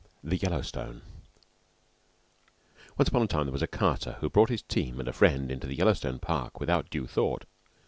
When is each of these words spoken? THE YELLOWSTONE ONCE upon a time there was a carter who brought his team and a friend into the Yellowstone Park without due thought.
THE 0.23 0.37
YELLOWSTONE 0.37 1.03
ONCE 2.97 3.09
upon 3.09 3.21
a 3.21 3.27
time 3.27 3.45
there 3.45 3.53
was 3.53 3.61
a 3.61 3.67
carter 3.67 4.13
who 4.19 4.31
brought 4.31 4.49
his 4.49 4.63
team 4.63 4.99
and 4.99 5.07
a 5.07 5.13
friend 5.13 5.51
into 5.51 5.67
the 5.67 5.75
Yellowstone 5.75 6.17
Park 6.17 6.59
without 6.59 6.89
due 6.89 7.05
thought. 7.05 7.45